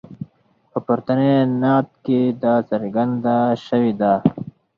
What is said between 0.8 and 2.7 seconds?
پورتني نعت کې دا